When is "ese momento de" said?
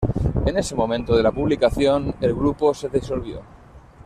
0.57-1.21